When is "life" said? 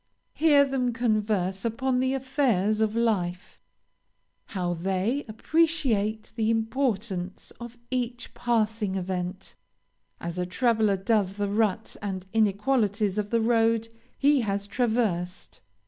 2.95-3.61